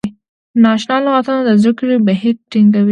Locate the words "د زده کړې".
1.45-1.95